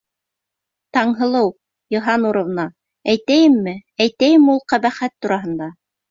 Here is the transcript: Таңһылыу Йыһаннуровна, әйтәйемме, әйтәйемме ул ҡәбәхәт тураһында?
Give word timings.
Таңһылыу 0.97 1.51
Йыһаннуровна, 1.95 2.65
әйтәйемме, 3.13 3.73
әйтәйемме 4.07 4.55
ул 4.55 4.63
ҡәбәхәт 4.73 5.15
тураһында? 5.27 5.69